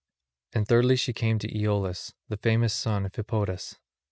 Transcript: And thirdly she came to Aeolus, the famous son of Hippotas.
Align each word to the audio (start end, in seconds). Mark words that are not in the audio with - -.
And 0.53 0.67
thirdly 0.67 0.95
she 0.95 1.13
came 1.13 1.37
to 1.37 1.55
Aeolus, 1.55 2.15
the 2.27 2.37
famous 2.37 2.73
son 2.73 3.05
of 3.05 3.13
Hippotas. 3.13 3.77